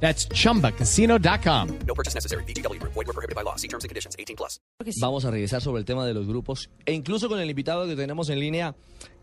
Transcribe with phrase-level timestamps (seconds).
[0.00, 1.68] That's chumbacasino.com.
[1.86, 2.44] No purchase necessary.
[2.44, 2.78] BGW.
[2.82, 3.56] Void were prohibited by law.
[3.56, 4.14] See terms and conditions.
[4.18, 4.60] 18 plus.
[5.00, 7.96] Vamos a regresar sobre el tema de los grupos e incluso con el invitado que
[7.96, 8.74] tenemos en línea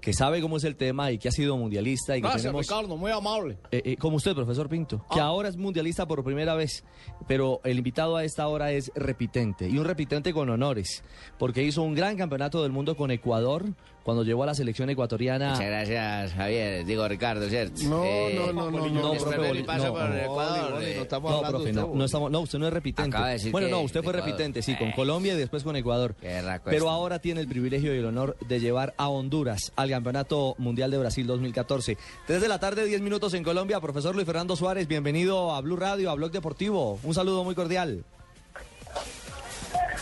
[0.01, 2.65] que sabe cómo es el tema y que ha sido mundialista y que Gracias, tenemos
[2.67, 3.57] Ricardo, muy amable.
[3.71, 5.25] eh, eh, como usted, profesor Pinto, que Ah.
[5.25, 6.83] ahora es mundialista por primera vez,
[7.27, 11.03] pero el invitado a esta hora es repitente y un repitente con honores,
[11.39, 13.65] porque hizo un gran campeonato del mundo con Ecuador
[14.03, 15.51] cuando llevó a la selección ecuatoriana.
[15.51, 16.85] Muchas gracias, Javier.
[16.85, 17.81] Digo, Ricardo, ¿cierto?
[17.85, 20.73] No, Eh, no, no, no, no, profe, mi paso no, por no, Ecuador.
[20.73, 22.73] Oli, eh, no estamos No, hablando profe, no, usted, no estamos, no, usted no es
[22.73, 23.09] repitente.
[23.09, 24.29] Acaba de decir bueno, no, usted fue Ecuador.
[24.29, 24.93] repitente, sí, con Eh.
[24.95, 26.15] Colombia y después con Ecuador.
[26.19, 29.89] Qué raco Pero ahora tiene el privilegio y el honor de llevar a Honduras al
[29.89, 31.97] Campeonato Mundial de Brasil 2014.
[32.27, 33.79] Tres de la tarde, diez minutos en Colombia.
[33.79, 36.99] Profesor Luis Fernando Suárez, bienvenido a Blue Radio, a Blog Deportivo.
[37.03, 38.03] Un saludo muy cordial.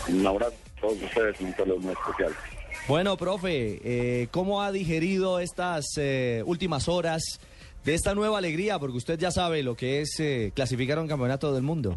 [0.08, 2.32] Un abrazo a todos ustedes, un saludo muy especial.
[2.88, 7.22] Bueno, profe, eh, ¿cómo ha digerido estas eh, últimas horas
[7.84, 8.78] de esta nueva alegría?
[8.78, 11.96] Porque usted ya sabe lo que es eh, clasificar a un campeonato del mundo.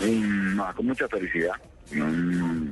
[0.00, 1.52] Mm, con mucha felicidad.
[1.92, 2.68] Mm,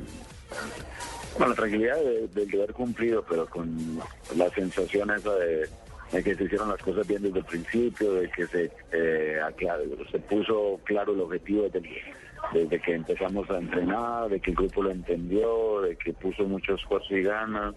[1.36, 4.00] con la tranquilidad de, del deber cumplido, pero con
[4.36, 5.68] la sensación esa de,
[6.12, 9.80] de que se hicieron las cosas bien desde el principio, de que se, eh, aclar-
[10.10, 11.80] se puso claro el objetivo desde,
[12.52, 16.74] desde que empezamos a entrenar, de que el grupo lo entendió, de que puso mucho
[16.74, 17.74] esfuerzo y ganas.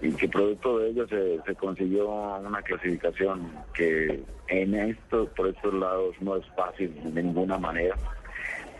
[0.00, 6.16] y que producto de ello se, consiguió una clasificación que en estos, por estos lados
[6.20, 7.96] no es fácil de ninguna manera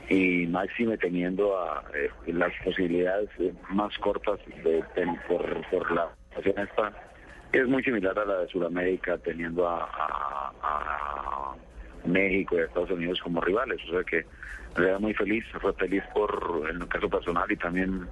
[0.08, 3.30] y máxime teniendo a, eh, las posibilidades
[3.70, 4.82] más cortas de,
[5.28, 6.92] por, por la situación esta
[7.52, 9.84] es muy similar a la de Sudamérica teniendo a,
[10.60, 11.54] a-
[12.04, 14.26] México y a Estados Unidos como rivales o sea que
[14.74, 18.08] realidad muy feliz fue feliz por en el caso personal y también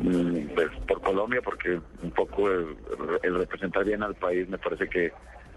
[0.00, 2.76] mm, pues, por Colombia porque un poco el,
[3.22, 5.12] el representar bien al país me parece que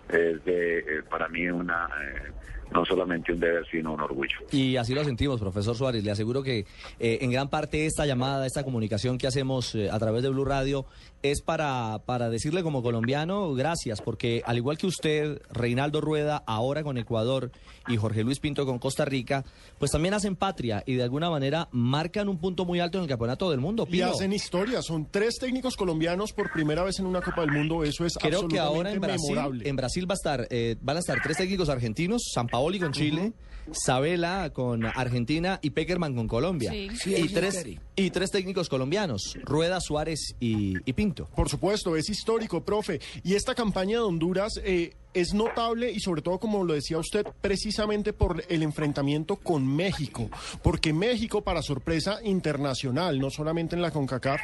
[0.09, 2.31] es de, eh, para mí una eh,
[2.71, 6.03] no solamente un deber sino un orgullo Y así lo sentimos, profesor Suárez.
[6.03, 6.65] Le aseguro que
[6.99, 10.45] eh, en gran parte esta llamada, esta comunicación que hacemos eh, a través de Blue
[10.45, 10.85] Radio
[11.21, 16.83] es para, para decirle como colombiano gracias, porque al igual que usted, Reinaldo Rueda, ahora
[16.83, 17.51] con Ecuador
[17.87, 19.43] y Jorge Luis Pinto con Costa Rica,
[19.79, 23.09] pues también hacen patria y de alguna manera marcan un punto muy alto en el
[23.09, 23.87] campeonato del mundo.
[23.89, 24.81] Y hacen historia.
[24.81, 27.83] Son tres técnicos colombianos por primera vez en una Copa del Mundo.
[27.83, 29.69] Eso es Creo que ahora en absolutamente Brasil, memorable.
[29.69, 32.93] en Brasil va a estar, eh, van a estar tres técnicos argentinos, San Paoli con
[32.93, 33.33] Chile,
[33.73, 36.71] Sabela con Argentina y Peckerman con Colombia.
[36.71, 37.65] Sí, y, tres,
[37.97, 41.27] y tres técnicos colombianos, Rueda, Suárez y, y Pinto.
[41.35, 43.01] Por supuesto, es histórico, profe.
[43.23, 47.25] Y esta campaña de Honduras eh, es notable y sobre todo, como lo decía usted,
[47.41, 50.29] precisamente por el enfrentamiento con México.
[50.63, 54.39] Porque México, para sorpresa internacional, no solamente en la CONCACAF,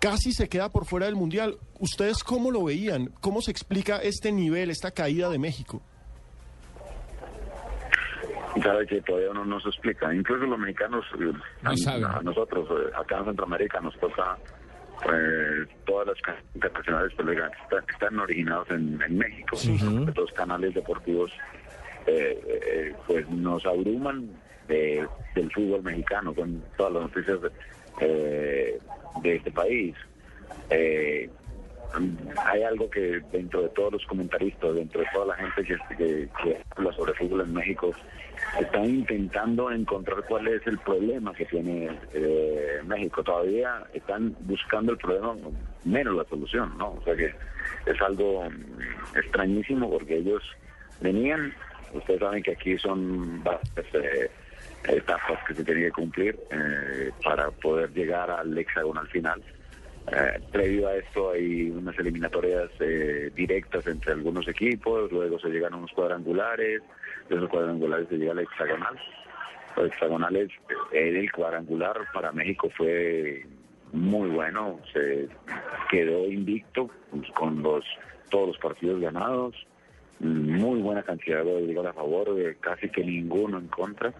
[0.00, 1.58] casi se queda por fuera del Mundial.
[1.78, 3.12] ¿Ustedes cómo lo veían?
[3.20, 5.80] ¿Cómo se explica este nivel, esta caída de México?
[8.62, 10.12] Sabe que todavía uno no se explica.
[10.14, 11.32] Incluso los mexicanos, eh,
[12.18, 14.36] a, nosotros, eh, acá en Centroamérica, nos toca,
[15.04, 17.12] pues, todas las canales internacionales
[17.68, 19.56] pues, están, originados en, en México.
[20.16, 21.30] Los canales deportivos,
[22.06, 24.28] eh, eh, pues, nos abruman
[24.68, 27.50] de- del fútbol mexicano con todas las noticias de,
[28.00, 28.78] eh,
[29.22, 29.94] de este país.
[30.70, 31.28] Eh,
[32.46, 36.92] hay algo que dentro de todos los comentaristas, dentro de toda la gente que, habla
[36.92, 37.92] sobre fútbol en México,
[38.58, 43.22] están intentando encontrar cuál es el problema que tiene eh, México.
[43.22, 45.36] Todavía están buscando el problema
[45.84, 46.92] menos la solución, ¿no?
[46.92, 47.34] O sea que
[47.86, 50.42] es algo mm, extrañísimo porque ellos
[51.00, 51.52] venían,
[51.92, 53.42] ustedes saben que aquí son
[53.76, 54.30] eh,
[54.88, 59.42] etapas que se tienen que cumplir eh, para poder llegar al hexagonal final.
[60.10, 65.74] Eh, previo a esto hay unas eliminatorias eh, directas entre algunos equipos, luego se llegan
[65.74, 66.82] a unos cuadrangulares,
[67.28, 68.98] de esos cuadrangulares se llega al hexagonal.
[69.76, 70.50] Los hexagonales,
[70.92, 73.46] eh, el cuadrangular para México fue
[73.92, 75.28] muy bueno, se
[75.90, 77.84] quedó invicto pues, con los
[78.28, 79.54] todos los partidos ganados,
[80.18, 84.12] muy buena cantidad de goles a favor, casi que ninguno en contra.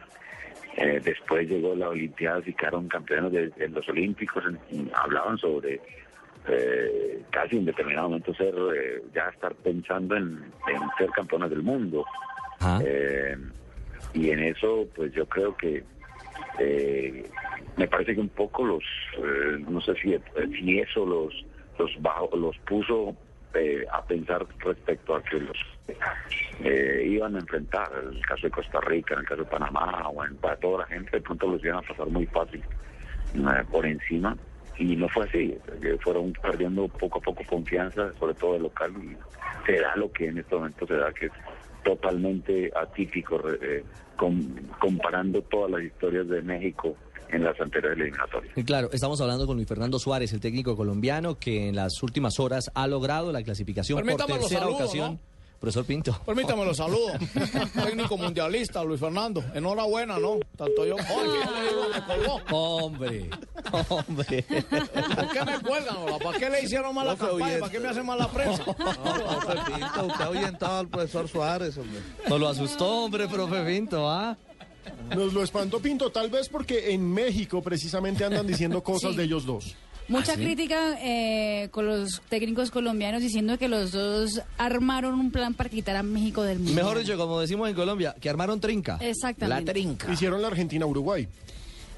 [0.77, 4.43] Eh, después llegó la Olimpiada y quedaron campeones de, de los Olímpicos.
[4.71, 5.81] en- hablaban sobre
[6.49, 11.63] eh, casi en determinado momento ser eh, ya estar pensando en, en ser campeones del
[11.63, 12.05] mundo.
[12.85, 13.37] Eh,
[14.15, 15.85] y en eso, pues yo creo que
[16.59, 17.25] eh,
[17.77, 18.83] me parece que un poco los,
[19.19, 20.15] eh, no sé si,
[20.59, 21.35] si eso los,
[21.79, 23.17] los, bajo, los puso
[23.55, 25.57] eh, a pensar respecto a que los
[26.64, 30.08] eh, iban a enfrentar, en el caso de Costa Rica, en el caso de Panamá,
[30.08, 32.62] o en, para toda la gente, de pronto los iban a pasar muy fácil
[33.34, 34.37] eh, por encima.
[34.79, 38.93] Y no fue así, eh, fueron perdiendo poco a poco confianza, sobre todo el local,
[39.02, 39.17] y
[39.67, 41.32] se da lo que en este momento se da, que es
[41.84, 43.84] totalmente atípico, eh,
[44.17, 46.96] com- comparando todas las historias de México
[47.29, 48.56] en las anteriores eliminatorias.
[48.56, 52.38] Y claro, estamos hablando con Luis Fernando Suárez, el técnico colombiano, que en las últimas
[52.40, 55.12] horas ha logrado la clasificación por Permítame los tercera saludos, ocasión.
[55.14, 55.31] ¿no?
[55.62, 56.12] Profesor Pinto.
[56.26, 57.12] Permítame los saludos.
[57.85, 59.44] Técnico mundialista, Luis Fernando.
[59.55, 60.41] Enhorabuena, ¿no?
[60.56, 60.97] Tanto yo.
[60.97, 61.82] Oye, ¿qué le digo?
[61.94, 62.41] Me colgó.
[62.85, 63.31] Hombre,
[63.88, 64.43] hombre.
[64.43, 65.97] ¿Por qué me cuelgan?
[65.99, 66.19] hola?
[66.19, 67.61] ¿Para qué le hicieron mala campaña?
[67.61, 68.64] ¿Para qué me hacen mala prensa?
[68.67, 72.00] No, profe Pinto, usted ha ahuyentado al profesor Suárez, hombre.
[72.29, 74.37] No lo asustó, hombre, profe Pinto, ¿ah?
[75.15, 79.17] Nos lo espantó Pinto, tal vez porque en México precisamente andan diciendo cosas Sí.
[79.19, 79.76] de ellos dos.
[80.12, 80.43] Mucha ¿Ah, sí?
[80.43, 85.97] crítica eh, con los técnicos colombianos diciendo que los dos armaron un plan para quitar
[85.97, 86.75] a México del mundo.
[86.75, 88.99] Mejor dicho, como decimos en Colombia, que armaron trinca.
[89.00, 89.73] Exactamente.
[90.12, 91.26] Hicieron la Argentina-Uruguay.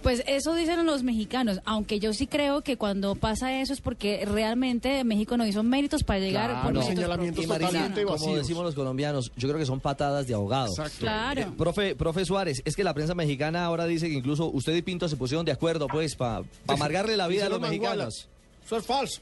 [0.05, 4.25] Pues eso dicen los mexicanos, aunque yo sí creo que cuando pasa eso es porque
[4.31, 6.62] realmente México no hizo méritos para llegar Claro.
[6.65, 6.83] por No.
[6.83, 7.47] Señalamientos.
[7.47, 10.69] Marina, como decimos los colombianos, yo creo que son patadas de ahogado.
[10.69, 10.99] Exacto.
[11.01, 11.41] Claro.
[11.41, 14.83] Eh, profe, profe Suárez, es que la prensa mexicana ahora dice que incluso usted y
[14.83, 18.29] Pinto se pusieron de acuerdo, pues, para amargarle la vida a los mexicanos.
[18.65, 19.21] Eso es falso.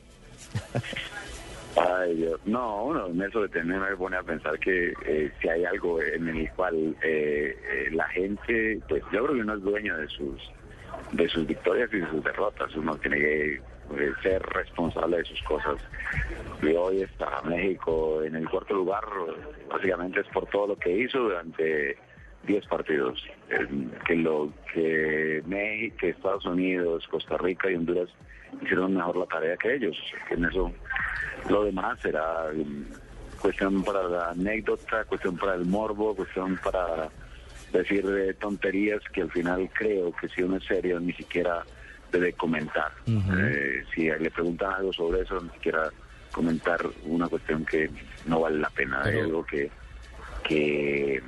[1.74, 2.38] Ay, Dios.
[2.44, 6.02] No, uno en eso de tener me pone a pensar que eh, si hay algo
[6.02, 10.06] en el cual eh, eh, la gente, pues yo creo que uno es dueño de
[10.08, 10.36] sus
[11.12, 12.74] de sus victorias y de sus derrotas.
[12.76, 15.76] Uno tiene que eh, ser responsable de sus cosas.
[16.62, 19.04] Y hoy está México en el cuarto lugar,
[19.68, 21.96] básicamente es por todo lo que hizo durante
[22.46, 23.22] 10 partidos.
[23.50, 23.68] Eh,
[24.06, 28.08] que lo que México, que Estados Unidos, Costa Rica y Honduras
[28.60, 29.96] hicieron mejor la tarea que ellos.
[30.30, 30.72] En eso
[31.48, 37.10] lo demás será mm, cuestión para la anécdota, cuestión para el morbo, cuestión para
[37.72, 41.64] decir eh, tonterías que al final creo que si uno es serio ni siquiera
[42.10, 42.92] debe comentar.
[43.06, 45.90] Eh, si le preguntan algo sobre eso, ni siquiera
[46.30, 47.90] comentar una cuestión que
[48.26, 49.02] no vale la pena.
[49.02, 49.70] Hay algo que,
[50.44, 51.22] que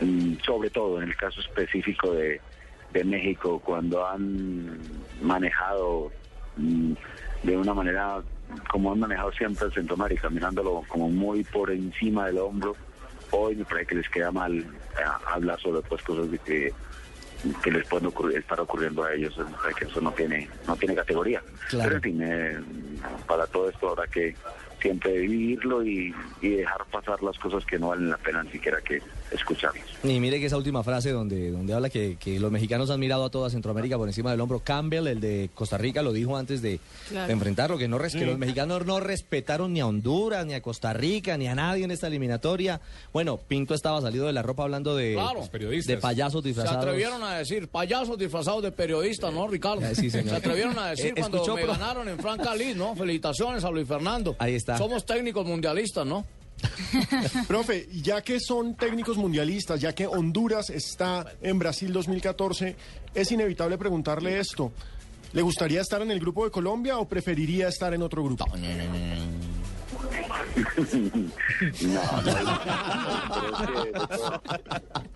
[0.00, 2.40] mm, sobre todo en el caso específico de,
[2.92, 4.78] de México, cuando han
[5.22, 6.12] manejado
[6.56, 6.92] mm,
[7.42, 8.22] de una manera
[8.70, 12.76] como han manejado siempre el Centroamérica, mirándolo como muy por encima del hombro,
[13.30, 15.02] hoy me parece que les queda mal eh,
[15.32, 16.72] hablar sobre otras cosas de que,
[17.62, 20.76] que les pueden ocurrir- estar ocurriendo a ellos, me parece que eso no tiene, no
[20.76, 21.42] tiene categoría.
[21.68, 21.84] Claro.
[21.84, 22.60] Pero en fin, eh,
[23.26, 24.36] para todo esto habrá que
[24.80, 28.80] siempre vivirlo y, y dejar pasar las cosas que no valen la pena ni siquiera
[28.80, 29.84] que escucharlas.
[30.04, 33.24] Y mire que esa última frase donde, donde habla que, que los mexicanos han mirado
[33.24, 34.60] a toda Centroamérica por encima del hombro.
[34.60, 36.78] Campbell, el de Costa Rica, lo dijo antes de,
[37.08, 37.26] Claro.
[37.26, 40.62] de enfrentarlo, que, no, res- que los mexicanos no respetaron ni a Honduras, ni a
[40.62, 42.80] Costa Rica, ni a nadie en esta eliminatoria.
[43.12, 45.40] Bueno, Pinto estaba salido de la ropa hablando de, Claro.
[45.50, 46.84] de payasos Se disfrazados.
[46.84, 49.82] atrevieron a decir payasos disfrazados de periodistas, ¿no, Ricardo?
[49.84, 50.30] Ah, sí, señor.
[50.30, 52.94] Se atrevieron a decir Eh, cuando escuchó, me ganaron en Franca Liz, ¿no?
[52.94, 54.36] Felicitaciones a Luis Fernando.
[54.38, 54.78] Ahí está.
[54.78, 56.24] Somos técnicos mundialistas, ¿no?
[57.48, 62.76] Profe, ya que son técnicos mundialistas, ya que Honduras está en Brasil 2014,
[63.14, 64.72] es inevitable preguntarle esto.
[65.32, 68.46] ¿Le gustaría estar en el grupo de Colombia o preferiría estar en otro grupo?
[71.82, 72.38] No, no, pero
[73.82, 73.92] que-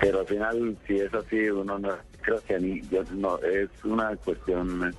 [0.00, 1.90] Pero al final, si es así, uno no,
[2.22, 4.94] creo que a mí, yo no, es una cuestión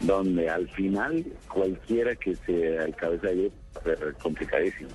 [0.00, 4.90] donde al final cualquiera que se alcance ahí va ser complicadísimo.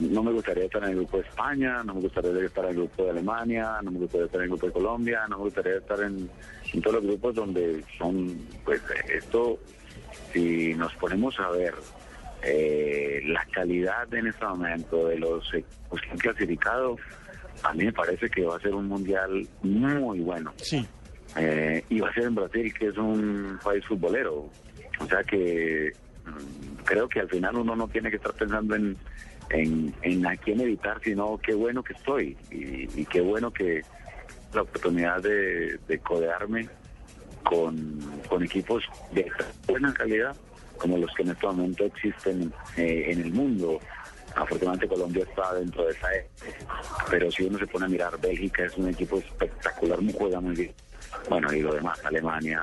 [0.00, 2.76] No me gustaría estar en el grupo de España, no me gustaría estar en el
[2.76, 5.76] grupo de Alemania, no me gustaría estar en el grupo de Colombia, no me gustaría
[5.76, 6.30] estar en,
[6.72, 8.82] en todos los grupos donde son, pues
[9.12, 9.58] esto,
[10.32, 11.74] si nos ponemos a ver
[12.42, 16.96] eh, la calidad en este momento de los equipos que han clasificado,
[17.62, 20.52] a mí me parece que va a ser un mundial muy bueno.
[20.56, 20.86] Sí.
[21.36, 24.48] Eh, y va a ser en Brasil, que es un país futbolero.
[25.00, 25.92] O sea que
[26.84, 28.96] creo que al final uno no tiene que estar pensando en,
[29.50, 33.82] en, en a quién evitar, sino qué bueno que estoy y, qué bueno que
[34.54, 36.68] la oportunidad de, de codearme
[37.44, 39.30] con, con equipos de
[39.66, 40.36] buena calidad
[40.78, 43.80] como los que en este momento existen eh, en el mundo.
[44.34, 46.26] Afortunadamente Colombia está dentro de esa E,
[47.10, 50.72] pero si uno se pone a mirar, Bélgica es un equipo espectacular, juega muy bien.
[51.28, 52.62] Bueno, y lo demás, Alemania,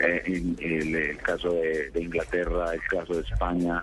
[0.00, 0.56] eh, en
[0.94, 3.82] el, caso de, de Inglaterra, el caso de España,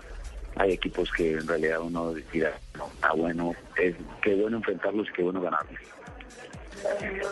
[0.56, 5.12] hay equipos que en realidad uno dirá, no, está bueno, es qué bueno enfrentarlos y
[5.12, 5.80] qué bueno ganarlos.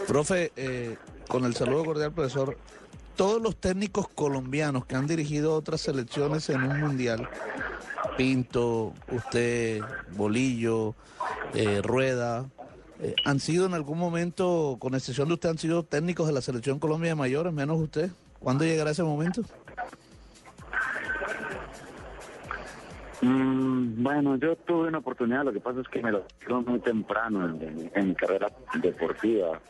[0.07, 2.57] Profe, eh, con el saludo cordial, profesor,
[3.17, 7.29] todos los técnicos colombianos que han dirigido otras selecciones en un mundial,
[8.17, 9.81] Pinto, usted,
[10.13, 10.95] Bolillo,
[11.55, 12.47] eh, Rueda,
[13.01, 16.41] eh, han sido en algún momento, con excepción de usted, han sido técnicos de la
[16.41, 18.11] selección Colombia de mayores, menos usted.
[18.41, 19.43] ¿Cuándo llegará ese momento?
[23.21, 26.79] Mm, bueno, yo tuve una oportunidad, lo que pasa es que me lo dieron muy
[26.81, 28.49] temprano en, mi carrera
[28.81, 29.61] deportiva.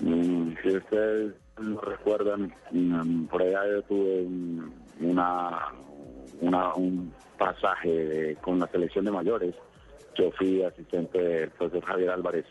[0.00, 5.68] Mm, si ustedes lo recuerdan, mm, por allá yo tuve un, una,
[6.40, 9.54] una- un pasaje con la selección de mayores.
[10.16, 12.44] Yo fui asistente del profesor Javier Álvarez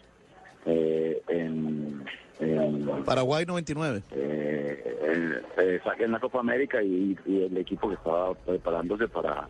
[0.65, 2.03] eh, en,
[2.39, 4.01] en Paraguay 99.
[4.11, 9.07] eh, eh, eh, saqué en la Copa América y, y el equipo que estaba preparándose
[9.07, 9.47] para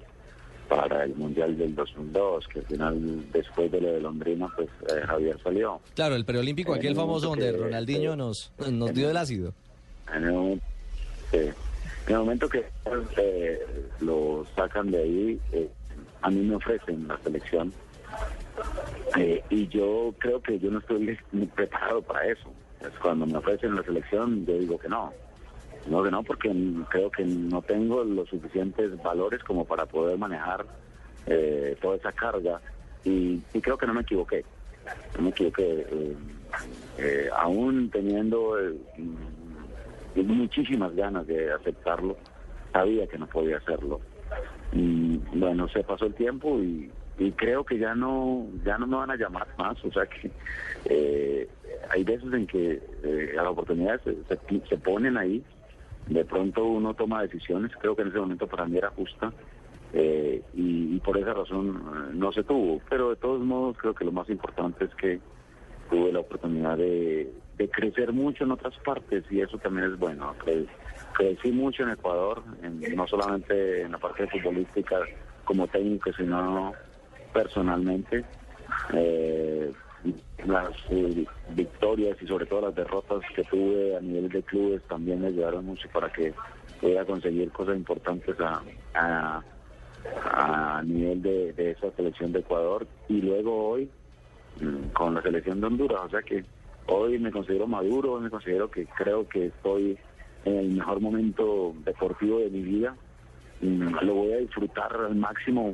[0.69, 5.01] para el Mundial del 2002, que al final, después de lo de Londrina, pues eh,
[5.05, 5.81] Javier salió.
[5.93, 9.17] Claro, el preolímpico, En aquel el famoso donde que- Ronaldinho que- nos, nos dio el
[9.17, 9.53] ácido.
[10.15, 10.65] En el, momento-
[11.31, 11.37] sí.
[12.07, 12.65] En el momento que
[13.17, 13.59] eh,
[13.99, 15.69] lo sacan de ahí, eh,
[16.21, 17.71] a mí me ofrecen la selección.
[19.17, 21.17] Eh, y yo creo que yo no estoy
[21.55, 22.51] preparado para eso.
[22.79, 25.11] Pues cuando me ofrecen la selección, yo digo que no.
[25.87, 26.49] No, que no, porque
[26.89, 30.65] creo que no tengo los suficientes valores como para poder manejar
[31.27, 32.61] eh, toda esa carga.
[33.03, 34.45] Y, y creo que no me equivoqué.
[35.17, 35.85] No me equivoqué.
[35.89, 36.15] eh,
[36.97, 42.17] eh, aún teniendo eh, mm, muchísimas ganas de aceptarlo,
[42.71, 43.99] sabía que no podía hacerlo.
[44.71, 46.91] Y bueno, se pasó el tiempo y,
[47.23, 49.83] y creo que ya no ya no me van a llamar más.
[49.85, 50.31] O sea que
[50.85, 51.47] eh,
[51.89, 55.43] hay veces en que eh, las oportunidades se, se- se ponen ahí,
[56.07, 59.31] de pronto uno toma decisiones, creo que en ese momento para mí era justa.
[59.93, 64.05] eh, y, por esa razón eh, no se tuvo, pero de todos modos creo que
[64.05, 65.19] lo más importante es que
[65.89, 70.33] tuve la oportunidad de, de crecer mucho en otras partes y eso también es bueno.
[70.43, 70.67] Cre-
[71.17, 74.97] crecí mucho en Ecuador, en- no solamente en la parte futbolística
[75.43, 76.73] como técnico, sino
[77.33, 78.23] personalmente.
[78.93, 79.71] Eh,
[80.45, 85.21] las eh, victorias y sobre todo las derrotas que tuve a nivel de clubes también
[85.21, 86.33] me ayudaron mucho para que
[86.81, 89.41] pudiera conseguir cosas importantes a,
[90.25, 93.89] a, nivel de, de esa selección de Ecuador y luego hoy
[94.59, 96.01] mm, con la selección de Honduras.
[96.05, 96.43] O sea que
[96.87, 99.97] hoy me considero maduro, me considero que creo que estoy
[100.43, 102.95] en el mejor momento deportivo de mi vida.
[103.61, 105.73] Mm, Lo voy a disfrutar al máximo.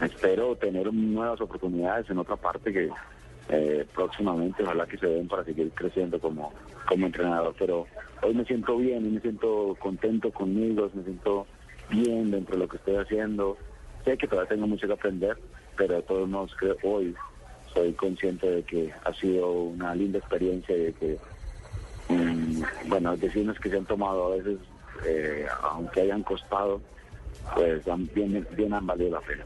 [0.00, 2.90] Espero tener nuevas oportunidades en otra parte que
[3.48, 6.52] eh, próximamente ojalá que se den para seguir creciendo como,
[6.86, 7.54] como entrenador.
[7.58, 7.86] Pero
[8.22, 11.46] hoy me siento bien me siento contento conmigo, me siento
[11.90, 13.56] bien dentro de lo que estoy haciendo.
[14.04, 15.36] Sé que todavía tengo mucho que aprender,
[15.76, 17.14] pero de todos modos creo hoy
[17.74, 21.18] soy consciente de que ha sido una linda experiencia y de que,
[22.08, 24.58] mm, bueno, decisiones que se han tomado a veces,
[25.06, 26.80] eh, aunque hayan costado,
[27.54, 27.82] pues
[28.14, 29.44] bien, bien han valido la pena.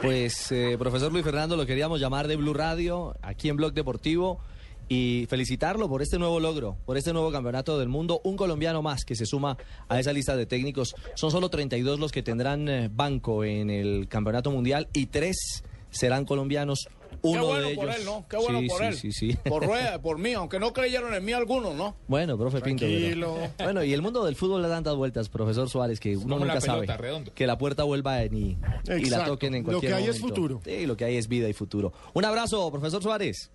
[0.00, 4.40] Pues, eh, profesor Luis Fernando, lo queríamos llamar de Blue Radio, aquí en Blog Deportivo,
[4.88, 8.20] y felicitarlo por este nuevo logro, por este nuevo campeonato del mundo.
[8.24, 9.56] Un colombiano más que se suma
[9.88, 10.94] a esa lista de técnicos.
[11.14, 16.24] Son solo 32 los que tendrán eh, banco en el campeonato mundial y tres serán
[16.24, 16.88] colombianos.
[17.24, 17.96] Uno Qué bueno de por ellos.
[17.98, 18.26] él, ¿no?
[18.28, 18.94] Qué bueno Sí, por sí, él.
[18.96, 19.38] Sí, sí.
[19.48, 21.94] Por Rueda, por mí, aunque no creyeron en mí algunos, ¿no?
[22.08, 22.84] Bueno, profe Pinto.
[22.84, 23.36] pero-.
[23.62, 26.38] Bueno, y el mundo del fútbol le da tantas vueltas, profesor Suárez, que uno como
[26.40, 27.32] nunca una sabe redondo.
[27.34, 28.58] que la puerta vuelva en y,
[28.98, 30.34] y la toquen en Lo cualquier que hay es momento.
[30.42, 30.60] futuro.
[30.64, 31.92] Sí, lo que hay es vida y futuro.
[32.12, 33.50] Un abrazo, profesor Suárez.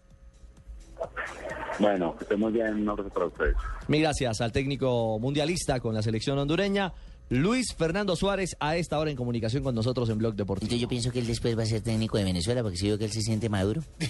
[1.79, 3.55] Bueno, que estemos bien, un abrazo para ustedes.
[3.87, 6.91] Mil gracias al técnico mundialista con la selección hondureña,
[7.29, 10.65] Luis Fernando Suárez, a esta hora en comunicación con nosotros en Blog Deportivo.
[10.65, 12.97] Entonces yo pienso que él después va a ser técnico de Venezuela porque si veo
[12.97, 13.83] que él se siente maduro.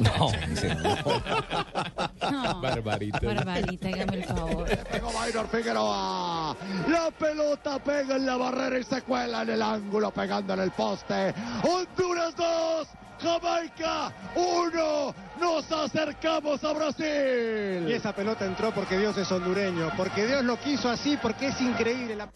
[0.00, 0.30] No,
[0.84, 2.07] no.
[2.30, 3.26] No, Barbarito.
[3.26, 4.66] Barbarita, hágame el favor.
[4.90, 6.56] Pegó Maynor Figueroa.
[6.88, 10.70] La pelota pega en la barrera y se cuela en el ángulo, pegando en el
[10.72, 11.34] poste.
[11.62, 12.88] Honduras 2,
[13.20, 15.14] Jamaica 1.
[15.40, 17.88] Nos acercamos a Brasil.
[17.88, 21.60] Y esa pelota entró porque Dios es hondureño, porque Dios lo quiso así, porque es
[21.60, 22.16] increíble.
[22.16, 22.28] La...